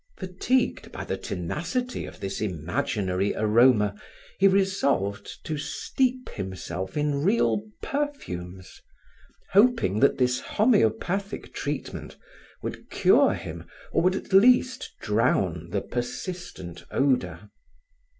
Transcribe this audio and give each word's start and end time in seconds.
Fatigued 0.17 0.91
by 0.91 1.03
the 1.03 1.15
tenacity 1.15 2.07
of 2.07 2.19
this 2.19 2.41
imaginary 2.41 3.35
aroma, 3.35 3.93
he 4.39 4.47
resolved 4.47 5.45
to 5.45 5.59
steep 5.59 6.27
himself 6.29 6.97
in 6.97 7.21
real 7.23 7.65
perfumes, 7.83 8.81
hoping 9.51 9.99
that 9.99 10.17
this 10.17 10.39
homeopathic 10.39 11.53
treatment 11.53 12.17
would 12.63 12.89
cure 12.89 13.35
him 13.35 13.63
or 13.91 14.01
would 14.01 14.15
at 14.15 14.33
least 14.33 14.91
drown 15.01 15.67
the 15.69 15.81
persistent 15.81 16.83
odor. 16.89 17.51